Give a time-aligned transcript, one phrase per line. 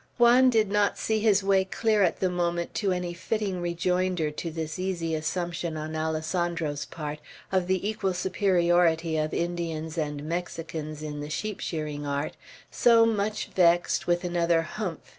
[0.17, 4.49] Juan did not see his way clear at the moment to any fitting rejoinder to
[4.49, 7.19] this easy assumption, on Alessandro's part,
[7.51, 12.35] of the equal superiority of Indians and Mexicans in the sheep shearing art;
[12.71, 15.01] so, much vexed, with another "Humph!"